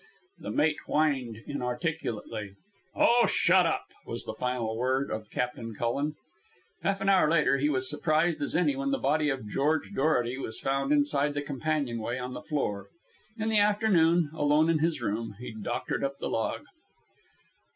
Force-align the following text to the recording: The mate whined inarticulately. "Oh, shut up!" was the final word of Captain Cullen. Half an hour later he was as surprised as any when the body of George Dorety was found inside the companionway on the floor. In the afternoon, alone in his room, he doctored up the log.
The 0.39 0.49
mate 0.49 0.77
whined 0.87 1.43
inarticulately. 1.45 2.55
"Oh, 2.95 3.27
shut 3.27 3.67
up!" 3.67 3.83
was 4.03 4.23
the 4.25 4.33
final 4.33 4.75
word 4.75 5.11
of 5.11 5.29
Captain 5.29 5.75
Cullen. 5.75 6.15
Half 6.81 7.01
an 7.01 7.09
hour 7.09 7.29
later 7.29 7.59
he 7.59 7.69
was 7.69 7.85
as 7.85 7.91
surprised 7.91 8.41
as 8.41 8.55
any 8.55 8.75
when 8.75 8.89
the 8.89 8.97
body 8.97 9.29
of 9.29 9.45
George 9.47 9.91
Dorety 9.93 10.39
was 10.39 10.59
found 10.59 10.91
inside 10.91 11.35
the 11.35 11.43
companionway 11.43 12.17
on 12.17 12.33
the 12.33 12.41
floor. 12.41 12.87
In 13.37 13.49
the 13.49 13.59
afternoon, 13.59 14.31
alone 14.33 14.71
in 14.71 14.79
his 14.79 15.03
room, 15.03 15.35
he 15.37 15.53
doctored 15.53 16.03
up 16.03 16.17
the 16.17 16.29
log. 16.31 16.65